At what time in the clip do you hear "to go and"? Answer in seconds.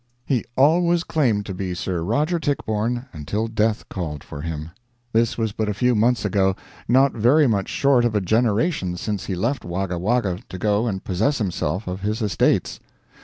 10.49-11.03